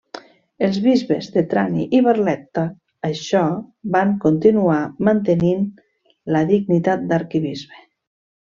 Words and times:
Els 0.67 0.77
bisbes 0.85 1.27
de 1.35 1.43
Trani 1.51 1.85
i 1.97 1.99
Barletta 2.07 2.63
això 3.09 3.43
van 3.97 4.15
continuar 4.25 4.79
mantenint 5.11 5.63
la 6.39 6.43
dignitat 6.55 7.09
d'arquebisbe. 7.13 7.87